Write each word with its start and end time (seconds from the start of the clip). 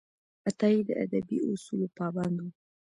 عطايي 0.47 0.81
د 0.87 0.89
ادبي 1.03 1.37
اصولو 1.51 1.87
پابند 1.97 2.37
و. 2.41 2.43